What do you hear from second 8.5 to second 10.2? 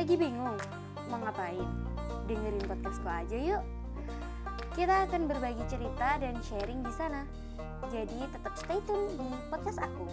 stay tune di podcast aku.